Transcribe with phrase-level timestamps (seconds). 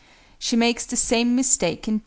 [0.39, 1.99] She makes the same mistake in (2).